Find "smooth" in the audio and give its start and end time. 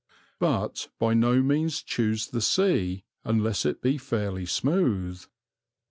4.47-5.23